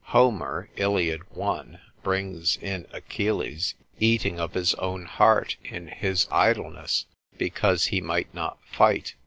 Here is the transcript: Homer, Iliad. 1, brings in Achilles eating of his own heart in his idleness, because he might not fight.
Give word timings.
Homer, 0.05 0.71
Iliad. 0.77 1.21
1, 1.29 1.79
brings 2.01 2.57
in 2.57 2.87
Achilles 2.91 3.75
eating 3.99 4.39
of 4.39 4.55
his 4.55 4.73
own 4.79 5.05
heart 5.05 5.57
in 5.63 5.89
his 5.89 6.27
idleness, 6.31 7.05
because 7.37 7.85
he 7.85 8.01
might 8.01 8.33
not 8.33 8.57
fight. 8.65 9.13